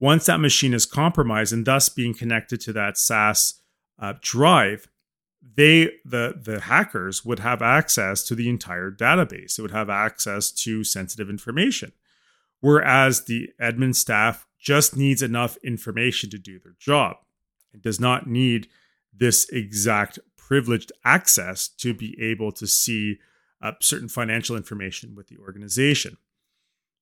once 0.00 0.24
that 0.24 0.40
machine 0.40 0.72
is 0.72 0.86
compromised 0.86 1.52
and 1.52 1.66
thus 1.66 1.90
being 1.90 2.14
connected 2.14 2.58
to 2.62 2.72
that 2.72 2.96
SaaS 2.96 3.60
uh, 3.98 4.14
drive, 4.22 4.88
they 5.56 5.90
the 6.04 6.40
the 6.42 6.60
hackers 6.60 7.22
would 7.22 7.40
have 7.40 7.60
access 7.60 8.24
to 8.24 8.34
the 8.34 8.48
entire 8.48 8.90
database. 8.90 9.58
It 9.58 9.62
would 9.62 9.70
have 9.72 9.90
access 9.90 10.50
to 10.62 10.84
sensitive 10.84 11.28
information, 11.28 11.92
whereas 12.60 13.24
the 13.26 13.50
admin 13.60 13.94
staff 13.94 14.46
just 14.58 14.96
needs 14.96 15.22
enough 15.22 15.58
information 15.62 16.30
to 16.30 16.38
do 16.38 16.58
their 16.58 16.76
job. 16.78 17.16
It 17.74 17.82
does 17.82 18.00
not 18.00 18.26
need 18.26 18.68
this 19.14 19.48
exact 19.50 20.18
privileged 20.46 20.92
access 21.04 21.66
to 21.66 21.92
be 21.92 22.16
able 22.22 22.52
to 22.52 22.68
see 22.68 23.18
uh, 23.60 23.72
certain 23.80 24.08
financial 24.08 24.56
information 24.56 25.16
with 25.16 25.26
the 25.26 25.36
organization. 25.38 26.16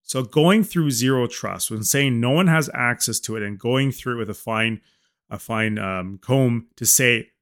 So 0.00 0.22
going 0.22 0.64
through 0.64 0.92
zero 0.92 1.26
trust, 1.26 1.70
when 1.70 1.82
saying 1.82 2.20
no 2.20 2.30
one 2.30 2.46
has 2.46 2.70
access 2.72 3.20
to 3.20 3.36
it, 3.36 3.42
and 3.42 3.58
going 3.58 3.92
through 3.92 4.14
it 4.14 4.18
with 4.20 4.30
a 4.30 4.34
fine, 4.34 4.80
a 5.28 5.38
fine 5.38 5.78
um, 5.78 6.18
comb 6.22 6.68
to 6.76 6.86
say 6.86 7.32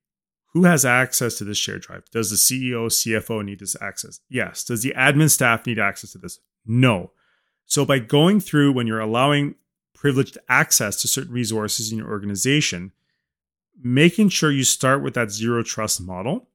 who 0.52 0.64
has 0.64 0.85
access 0.85 1.38
to 1.38 1.44
this 1.44 1.56
shared 1.56 1.82
drive. 1.82 2.11
Does 2.11 2.30
the 2.30 2.37
CEO, 2.37 2.87
CFO 2.88 3.44
need 3.44 3.61
this 3.61 3.76
access? 3.80 4.18
Yes. 4.28 4.64
Does 4.64 4.82
the 4.82 4.94
admin 4.97 5.30
staff 5.30 5.66
need 5.66 5.78
access 5.78 6.11
to 6.12 6.18
this? 6.18 6.40
No. 6.66 7.12
So 7.64 7.85
by 7.85 8.00
going 8.00 8.40
through 8.40 8.73
when 8.73 8.88
you're 8.88 8.99
allowing 8.99 9.54
privileged 9.94 10.37
access 10.49 11.00
to 11.00 11.09
certain 11.09 11.32
resources 11.32 11.92
in 11.92 11.99
your 11.99 12.11
organization, 12.11 12.90
making 13.82 14.28
sure 14.28 14.50
you 14.50 14.64
start 14.64 15.02
with 15.02 15.14
that 15.14 15.30
zero 15.30 15.62
trust 15.62 16.00
model 16.00 16.48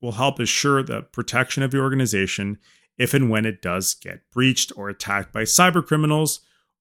will 0.00 0.12
help 0.12 0.38
assure 0.38 0.82
the 0.82 1.02
protection 1.02 1.62
of 1.62 1.72
your 1.72 1.82
organization 1.82 2.58
if 2.98 3.14
and 3.14 3.30
when 3.30 3.44
it 3.44 3.62
does 3.62 3.94
get 3.94 4.20
breached 4.30 4.72
or 4.76 4.88
attacked 4.88 5.32
by 5.32 5.42
cyber 5.42 5.84
criminals 5.84 6.40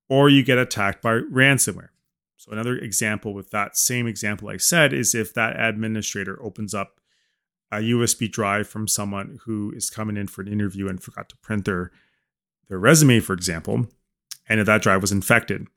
or 0.10 0.30
you 0.30 0.44
get 0.44 0.58
attacked 0.58 1.02
by 1.02 1.20
ransomware. 1.20 1.90
So, 2.38 2.52
another 2.52 2.78
example 2.78 3.34
with 3.34 3.50
that 3.52 3.76
same 3.76 4.08
example 4.08 4.50
I 4.50 4.58
said 4.58 4.94
is 4.94 5.16
if 5.16 5.34
that 5.34 5.60
administrator 5.60 6.42
opens 6.44 6.74
up 6.74 7.00
a 7.72 7.78
USB 7.78 8.32
drive 8.32 8.68
from 8.68 8.88
someone 8.88 9.40
who 9.46 9.72
is 9.76 9.90
coming 9.90 10.18
in 10.18 10.28
for 10.28 10.42
an 10.42 10.48
interview 10.48 10.88
and 10.88 11.02
forgot 11.02 11.30
to 11.30 11.38
print 11.38 11.66
their, 11.66 11.92
their 12.70 12.78
resume, 12.78 13.20
for 13.20 13.34
example, 13.34 13.88
and 14.48 14.60
if 14.60 14.68
that 14.68 14.84
drive 14.84 15.02
was 15.02 15.12
infected, 15.12 15.68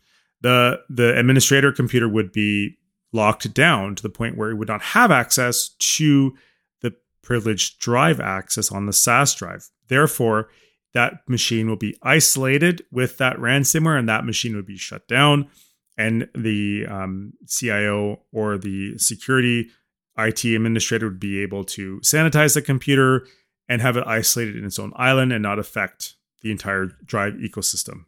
the 0.40 0.80
the 0.88 1.18
administrator 1.18 1.72
computer 1.72 2.08
would 2.08 2.32
be 2.32 2.76
locked 3.12 3.53
down 3.55 3.95
to 3.95 4.03
the 4.03 4.09
point 4.09 4.37
where 4.37 4.50
it 4.50 4.57
would 4.57 4.69
not 4.69 4.83
have 4.83 5.11
access 5.11 5.71
to 5.79 6.37
the 6.81 6.95
privileged 7.23 7.79
drive 7.79 8.21
access 8.21 8.71
on 8.71 8.87
the 8.87 8.93
SAS 8.93 9.35
drive. 9.35 9.69
Therefore, 9.88 10.49
that 10.95 11.29
machine 11.29 11.69
will 11.69 11.77
be 11.77 11.97
isolated 12.03 12.85
with 12.91 13.19
that 13.19 13.37
ransomware 13.37 13.99
and 13.99 14.09
that 14.09 14.25
machine 14.25 14.57
would 14.57 14.67
be 14.67 14.77
shut 14.77 15.07
down. 15.09 15.49
And 15.97 16.29
the 16.35 16.87
um, 16.87 17.33
CIO 17.47 18.23
or 18.33 18.57
the 18.57 18.97
security 18.99 19.71
IT 20.17 20.45
administrator 20.45 21.09
would 21.09 21.21
be 21.21 21.41
able 21.43 21.65
to 21.65 22.00
sanitize 22.00 22.55
the 22.55 22.62
computer 22.62 23.27
and 23.69 23.83
have 23.83 23.97
it 23.97 24.07
isolated 24.07 24.57
in 24.57 24.65
its 24.65 24.79
own 24.79 24.93
island 24.97 25.33
and 25.33 25.43
not 25.43 25.59
affect 25.59 26.15
the 26.43 26.50
entire 26.50 26.87
drive 27.05 27.35
ecosystem. 27.35 28.05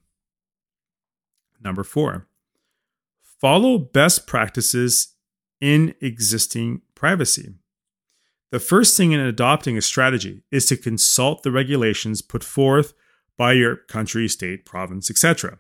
Number 1.62 1.85
four, 1.85 2.26
follow 3.40 3.78
best 3.78 4.26
practices 4.26 5.14
in 5.61 5.94
existing 6.00 6.82
privacy. 6.94 7.54
The 8.50 8.61
first 8.61 8.97
thing 8.97 9.12
in 9.12 9.20
adopting 9.20 9.78
a 9.78 9.82
strategy 9.82 10.42
is 10.50 10.66
to 10.66 10.76
consult 10.76 11.42
the 11.42 11.52
regulations 11.52 12.23
put 12.23 12.42
forth 12.42 12.92
by 13.37 13.52
your 13.52 13.76
country, 13.76 14.28
state, 14.28 14.64
province, 14.64 15.11
etc. 15.11 15.59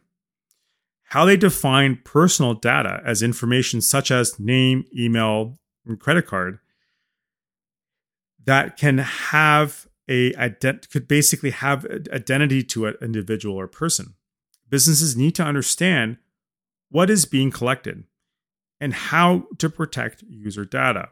How 1.04 1.24
they 1.24 1.36
define 1.36 2.00
personal 2.04 2.54
data 2.54 3.00
as 3.04 3.22
information 3.22 3.80
such 3.80 4.10
as 4.10 4.38
name, 4.38 4.84
email, 4.96 5.58
and 5.86 5.98
credit 5.98 6.26
card 6.26 6.58
that 8.44 8.76
can 8.76 8.98
have 8.98 9.86
a 10.08 10.32
could 10.90 11.06
basically 11.06 11.50
have 11.50 11.86
identity 12.12 12.64
to 12.64 12.86
an 12.86 12.94
individual 13.00 13.56
or 13.56 13.68
person. 13.68 14.14
Businesses 14.68 15.16
need 15.16 15.36
to 15.36 15.44
understand 15.44 16.16
what 16.90 17.10
is 17.10 17.24
being 17.24 17.50
collected 17.50 18.04
and 18.80 18.94
how 18.94 19.44
to 19.58 19.68
protect 19.68 20.22
user 20.28 20.64
data. 20.64 21.10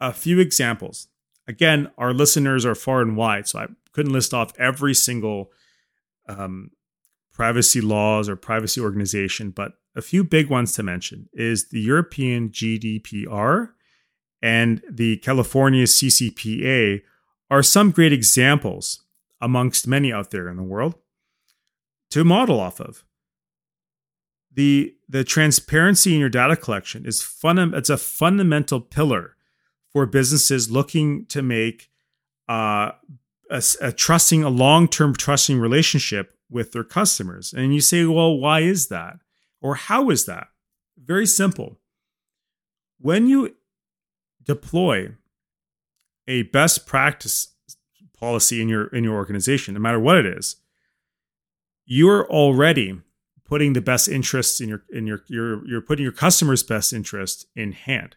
A 0.00 0.12
few 0.12 0.38
examples. 0.38 1.08
Again, 1.48 1.90
our 1.98 2.12
listeners 2.12 2.64
are 2.64 2.74
far 2.74 3.02
and 3.02 3.16
wide, 3.16 3.48
so 3.48 3.58
I 3.58 3.66
couldn't 3.92 4.12
list 4.12 4.32
off 4.32 4.58
every 4.58 4.94
single 4.94 5.50
um, 6.28 6.70
privacy 7.32 7.80
laws 7.80 8.28
or 8.28 8.36
privacy 8.36 8.80
organization, 8.80 9.50
but 9.50 9.72
a 9.96 10.02
few 10.02 10.22
big 10.22 10.48
ones 10.48 10.72
to 10.74 10.82
mention 10.82 11.28
is 11.32 11.68
the 11.68 11.80
European 11.80 12.50
GDPR 12.50 13.70
and 14.42 14.82
the 14.88 15.16
California 15.18 15.84
CCPA 15.84 17.02
are 17.50 17.62
some 17.62 17.90
great 17.90 18.12
examples 18.12 19.02
amongst 19.40 19.88
many 19.88 20.12
out 20.12 20.30
there 20.30 20.48
in 20.48 20.56
the 20.56 20.62
world 20.62 20.94
to 22.10 22.24
model 22.24 22.60
off 22.60 22.80
of. 22.80 23.04
The, 24.52 24.94
the 25.08 25.22
transparency 25.24 26.14
in 26.14 26.20
your 26.20 26.28
data 26.28 26.56
collection 26.56 27.06
is 27.06 27.22
fun, 27.22 27.58
it's 27.74 27.90
a 27.90 27.96
fundamental 27.96 28.80
pillar 28.80 29.36
for 29.92 30.06
businesses 30.06 30.70
looking 30.70 31.26
to 31.26 31.42
make 31.42 31.90
uh, 32.48 32.92
a, 33.50 33.62
a 33.80 33.92
trusting, 33.92 34.42
a 34.42 34.48
long 34.48 34.88
term 34.88 35.14
trusting 35.14 35.58
relationship 35.58 36.36
with 36.48 36.72
their 36.72 36.84
customers. 36.84 37.52
And 37.52 37.74
you 37.74 37.80
say, 37.80 38.04
well, 38.04 38.36
why 38.36 38.60
is 38.60 38.88
that? 38.88 39.18
Or 39.60 39.74
how 39.74 40.10
is 40.10 40.24
that? 40.24 40.48
Very 40.96 41.26
simple. 41.26 41.78
When 42.98 43.26
you 43.26 43.56
deploy 44.44 45.14
a 46.26 46.42
best 46.42 46.86
practice 46.86 47.54
policy 48.18 48.60
in 48.60 48.68
your 48.68 48.86
in 48.88 49.04
your 49.04 49.14
organization, 49.14 49.74
no 49.74 49.80
matter 49.80 49.98
what 49.98 50.18
it 50.18 50.26
is, 50.26 50.56
you're 51.86 52.28
already 52.30 53.00
putting 53.50 53.74
the 53.74 53.80
best 53.82 54.08
interests 54.08 54.60
in 54.60 54.68
your 54.70 54.84
in 54.90 55.06
your 55.06 55.22
you're 55.26 55.66
you're 55.66 55.82
putting 55.82 56.04
your 56.04 56.12
customer's 56.12 56.62
best 56.62 56.92
interest 56.92 57.46
in 57.54 57.72
hand 57.72 58.16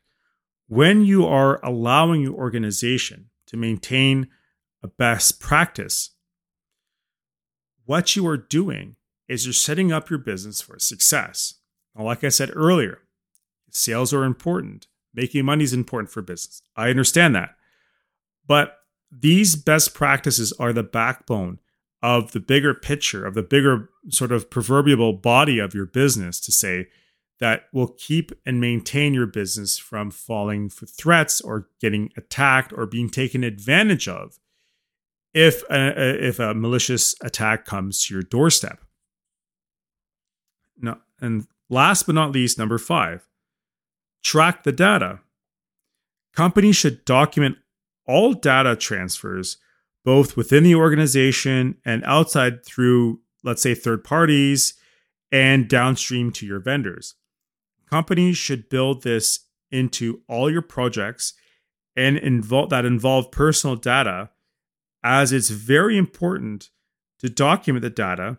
when 0.67 1.05
you 1.05 1.25
are 1.25 1.63
allowing 1.63 2.21
your 2.21 2.33
organization 2.33 3.29
to 3.47 3.57
maintain 3.57 4.27
a 4.81 4.87
best 4.87 5.39
practice, 5.39 6.11
what 7.85 8.15
you 8.15 8.25
are 8.27 8.37
doing 8.37 8.95
is 9.27 9.45
you're 9.45 9.53
setting 9.53 9.91
up 9.91 10.09
your 10.09 10.19
business 10.19 10.61
for 10.61 10.79
success. 10.79 11.55
Now, 11.95 12.05
like 12.05 12.23
I 12.23 12.29
said 12.29 12.51
earlier, 12.53 12.99
sales 13.69 14.13
are 14.13 14.23
important, 14.23 14.87
making 15.13 15.45
money 15.45 15.63
is 15.63 15.73
important 15.73 16.09
for 16.09 16.21
business. 16.21 16.61
I 16.75 16.89
understand 16.89 17.35
that. 17.35 17.55
But 18.47 18.77
these 19.11 19.55
best 19.55 19.93
practices 19.93 20.53
are 20.53 20.73
the 20.73 20.83
backbone 20.83 21.59
of 22.01 22.31
the 22.31 22.39
bigger 22.39 22.73
picture, 22.73 23.25
of 23.25 23.33
the 23.35 23.43
bigger 23.43 23.89
sort 24.09 24.31
of 24.31 24.49
proverbial 24.49 25.13
body 25.13 25.59
of 25.59 25.73
your 25.73 25.85
business 25.85 26.39
to 26.41 26.51
say, 26.51 26.87
that 27.39 27.63
will 27.73 27.95
keep 27.97 28.31
and 28.45 28.61
maintain 28.61 29.13
your 29.13 29.25
business 29.25 29.77
from 29.77 30.11
falling 30.11 30.69
for 30.69 30.85
threats 30.85 31.41
or 31.41 31.67
getting 31.81 32.09
attacked 32.15 32.71
or 32.71 32.85
being 32.85 33.09
taken 33.09 33.43
advantage 33.43 34.07
of 34.07 34.39
if 35.33 35.63
a, 35.69 36.25
if 36.25 36.39
a 36.39 36.53
malicious 36.53 37.15
attack 37.21 37.65
comes 37.65 38.05
to 38.05 38.13
your 38.13 38.23
doorstep. 38.23 38.79
Now, 40.79 40.99
and 41.19 41.47
last 41.69 42.05
but 42.05 42.15
not 42.15 42.31
least, 42.31 42.57
number 42.57 42.77
five, 42.77 43.27
track 44.23 44.63
the 44.63 44.71
data. 44.71 45.19
Companies 46.35 46.75
should 46.75 47.03
document 47.03 47.57
all 48.05 48.33
data 48.33 48.75
transfers, 48.75 49.57
both 50.05 50.37
within 50.37 50.63
the 50.63 50.75
organization 50.75 51.77
and 51.83 52.03
outside 52.05 52.65
through, 52.65 53.21
let's 53.43 53.61
say, 53.61 53.75
third 53.75 54.03
parties 54.03 54.73
and 55.31 55.67
downstream 55.67 56.31
to 56.31 56.45
your 56.45 56.59
vendors. 56.59 57.15
Companies 57.89 58.37
should 58.37 58.69
build 58.69 59.03
this 59.03 59.47
into 59.71 60.21
all 60.27 60.49
your 60.49 60.61
projects 60.61 61.33
and 61.95 62.17
involve 62.17 62.69
that 62.69 62.85
involve 62.85 63.31
personal 63.31 63.75
data 63.75 64.29
as 65.03 65.31
it's 65.31 65.49
very 65.49 65.97
important 65.97 66.69
to 67.19 67.29
document 67.29 67.81
the 67.83 67.89
data, 67.89 68.37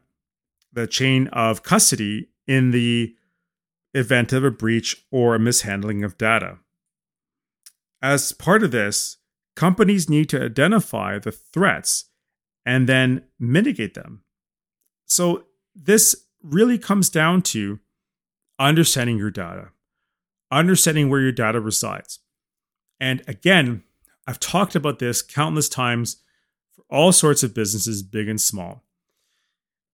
the 0.73 0.87
chain 0.87 1.29
of 1.29 1.63
custody 1.63 2.31
in 2.47 2.71
the 2.71 3.15
event 3.93 4.33
of 4.33 4.45
a 4.45 4.51
breach 4.51 5.05
or 5.11 5.35
a 5.35 5.39
mishandling 5.39 6.03
of 6.03 6.19
data. 6.19 6.59
As 8.03 8.33
part 8.33 8.63
of 8.63 8.71
this, 8.71 9.19
companies 9.55 10.11
need 10.11 10.29
to 10.31 10.45
identify 10.45 11.19
the 11.19 11.33
threats 11.33 12.07
and 12.67 12.89
then 12.89 13.23
mitigate 13.39 13.95
them. 13.95 14.24
So, 15.07 15.45
this 15.75 16.15
really 16.43 16.79
comes 16.79 17.09
down 17.09 17.43
to 17.43 17.81
understanding 18.59 19.19
your 19.19 19.31
data, 19.31 19.71
understanding 20.51 21.11
where 21.11 21.21
your 21.21 21.33
data 21.33 21.61
resides. 21.61 22.21
And 23.01 23.23
again, 23.27 23.83
I've 24.27 24.41
talked 24.41 24.75
about 24.75 24.99
this 24.99 25.23
countless 25.23 25.69
times 25.69 26.19
for 26.75 26.85
all 26.89 27.13
sorts 27.13 27.43
of 27.43 27.55
businesses, 27.55 28.03
big 28.03 28.29
and 28.29 28.41
small. 28.41 28.85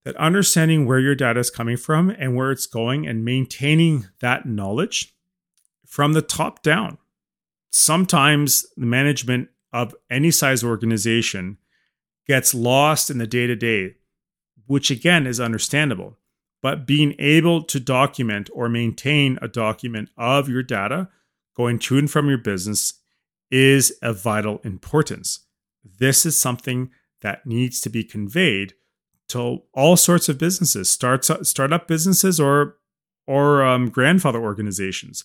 That 0.04 0.16
understanding 0.16 0.86
where 0.86 1.00
your 1.00 1.14
data 1.14 1.40
is 1.40 1.50
coming 1.50 1.76
from 1.76 2.10
and 2.10 2.34
where 2.34 2.50
it's 2.50 2.66
going 2.66 3.06
and 3.06 3.24
maintaining 3.24 4.06
that 4.20 4.46
knowledge 4.46 5.14
from 5.86 6.12
the 6.12 6.22
top 6.22 6.62
down. 6.62 6.98
Sometimes 7.70 8.64
the 8.76 8.86
management 8.86 9.48
of 9.72 9.94
any 10.10 10.30
size 10.30 10.64
organization 10.64 11.58
gets 12.26 12.54
lost 12.54 13.10
in 13.10 13.18
the 13.18 13.26
day 13.26 13.46
to 13.46 13.56
day, 13.56 13.96
which 14.70 14.90
again 14.90 15.26
is 15.26 15.40
understandable 15.40 16.16
but 16.62 16.86
being 16.86 17.14
able 17.18 17.62
to 17.62 17.80
document 17.80 18.50
or 18.52 18.68
maintain 18.68 19.38
a 19.40 19.48
document 19.48 20.10
of 20.16 20.48
your 20.48 20.62
data 20.62 21.08
going 21.56 21.78
to 21.78 21.98
and 21.98 22.10
from 22.10 22.28
your 22.28 22.38
business 22.38 22.94
is 23.50 23.90
of 24.02 24.22
vital 24.22 24.60
importance. 24.62 25.46
This 25.84 26.24
is 26.24 26.40
something 26.40 26.90
that 27.22 27.46
needs 27.46 27.80
to 27.80 27.90
be 27.90 28.04
conveyed 28.04 28.74
to 29.28 29.62
all 29.74 29.96
sorts 29.96 30.28
of 30.28 30.38
businesses, 30.38 30.90
start 30.90 31.24
startup 31.24 31.88
businesses 31.88 32.38
or 32.40 32.76
or 33.26 33.62
um, 33.62 33.88
grandfather 33.88 34.40
organizations. 34.40 35.24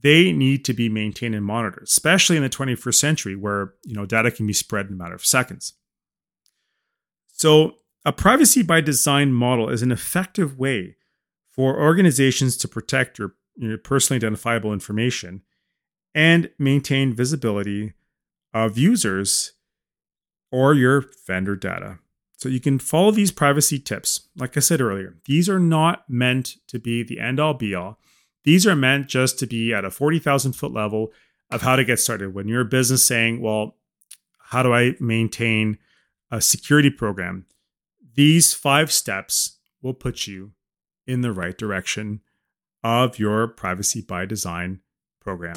They 0.00 0.32
need 0.32 0.64
to 0.64 0.72
be 0.72 0.88
maintained 0.88 1.34
and 1.34 1.44
monitored, 1.44 1.82
especially 1.82 2.36
in 2.36 2.42
the 2.42 2.48
21st 2.48 2.94
century, 2.94 3.36
where 3.36 3.74
you 3.84 3.94
know 3.94 4.06
data 4.06 4.30
can 4.30 4.46
be 4.46 4.52
spread 4.52 4.86
in 4.86 4.92
a 4.92 4.96
matter 4.96 5.14
of 5.14 5.26
seconds. 5.26 5.74
So 7.32 7.76
a 8.04 8.12
privacy 8.12 8.62
by 8.62 8.80
design 8.80 9.32
model 9.32 9.68
is 9.68 9.82
an 9.82 9.92
effective 9.92 10.58
way 10.58 10.96
for 11.48 11.80
organizations 11.80 12.56
to 12.58 12.68
protect 12.68 13.18
your, 13.18 13.34
your 13.56 13.78
personally 13.78 14.18
identifiable 14.18 14.72
information 14.72 15.42
and 16.14 16.50
maintain 16.58 17.12
visibility 17.12 17.92
of 18.54 18.78
users 18.78 19.52
or 20.50 20.74
your 20.74 21.04
vendor 21.26 21.56
data. 21.56 21.98
So 22.36 22.48
you 22.48 22.60
can 22.60 22.78
follow 22.78 23.10
these 23.10 23.32
privacy 23.32 23.80
tips. 23.80 24.28
Like 24.36 24.56
I 24.56 24.60
said 24.60 24.80
earlier, 24.80 25.16
these 25.26 25.48
are 25.48 25.58
not 25.58 26.08
meant 26.08 26.54
to 26.68 26.78
be 26.78 27.02
the 27.02 27.18
end 27.18 27.40
all 27.40 27.54
be 27.54 27.74
all. 27.74 27.98
These 28.44 28.66
are 28.66 28.76
meant 28.76 29.08
just 29.08 29.38
to 29.40 29.46
be 29.46 29.74
at 29.74 29.84
a 29.84 29.90
40,000 29.90 30.52
foot 30.52 30.72
level 30.72 31.12
of 31.50 31.62
how 31.62 31.74
to 31.76 31.84
get 31.84 31.98
started. 31.98 32.34
When 32.34 32.46
you're 32.46 32.60
a 32.60 32.64
business 32.64 33.04
saying, 33.04 33.40
well, 33.40 33.76
how 34.38 34.62
do 34.62 34.72
I 34.72 34.94
maintain 35.00 35.78
a 36.30 36.40
security 36.40 36.90
program? 36.90 37.46
These 38.18 38.52
five 38.52 38.90
steps 38.90 39.60
will 39.80 39.94
put 39.94 40.26
you 40.26 40.50
in 41.06 41.20
the 41.20 41.30
right 41.30 41.56
direction 41.56 42.22
of 42.82 43.16
your 43.20 43.46
privacy 43.46 44.00
by 44.00 44.26
design 44.26 44.80
program. 45.20 45.54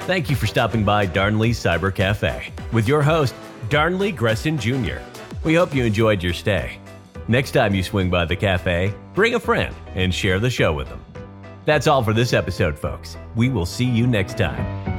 Thank 0.00 0.28
you 0.28 0.36
for 0.36 0.46
stopping 0.46 0.84
by 0.84 1.06
Darnley 1.06 1.52
Cyber 1.52 1.94
Cafe 1.94 2.52
with 2.74 2.86
your 2.86 3.00
host, 3.00 3.34
Darnley 3.70 4.12
Gresson 4.12 4.58
Jr. 4.58 4.98
We 5.44 5.54
hope 5.54 5.74
you 5.74 5.82
enjoyed 5.82 6.22
your 6.22 6.34
stay. 6.34 6.78
Next 7.26 7.52
time 7.52 7.74
you 7.74 7.82
swing 7.82 8.10
by 8.10 8.26
the 8.26 8.36
cafe, 8.36 8.92
bring 9.14 9.34
a 9.34 9.40
friend 9.40 9.74
and 9.94 10.12
share 10.12 10.38
the 10.38 10.50
show 10.50 10.74
with 10.74 10.90
them. 10.90 11.02
That's 11.64 11.86
all 11.86 12.02
for 12.02 12.12
this 12.12 12.34
episode, 12.34 12.78
folks. 12.78 13.16
We 13.34 13.48
will 13.48 13.64
see 13.64 13.86
you 13.86 14.06
next 14.06 14.36
time. 14.36 14.97